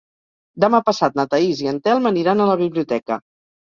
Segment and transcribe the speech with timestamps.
[0.65, 3.25] Demà passat na Thaís i en Telm aniran a la biblioteca.